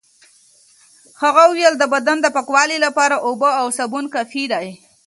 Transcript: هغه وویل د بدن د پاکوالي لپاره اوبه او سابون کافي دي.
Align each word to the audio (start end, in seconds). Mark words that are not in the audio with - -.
هغه 1.21 1.41
وویل 1.49 1.73
د 1.77 1.83
بدن 1.93 2.17
د 2.21 2.27
پاکوالي 2.35 2.77
لپاره 2.85 3.15
اوبه 3.27 3.49
او 3.61 3.65
سابون 3.77 4.05
کافي 4.15 4.43
دي. 4.53 4.67